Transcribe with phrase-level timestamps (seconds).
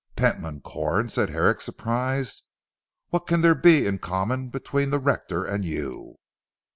[0.15, 2.41] "Pentland Corn!" said Herrick surprised.
[3.09, 6.15] "What can there be in common between the rector and you?"